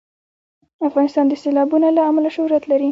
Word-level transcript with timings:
افغانستان 0.89 1.25
د 1.29 1.33
سیلابونه 1.43 1.87
له 1.97 2.01
امله 2.09 2.29
شهرت 2.35 2.63
لري. 2.71 2.79